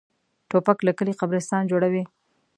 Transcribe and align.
توپک 0.49 0.77
له 0.87 0.91
کلي 0.97 1.13
قبرستان 1.21 1.63
جوړوي. 1.71 2.03